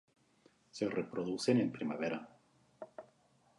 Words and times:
Se 0.71 0.87
reproducen 0.89 1.59
en 1.59 1.71
primavera. 1.71 2.27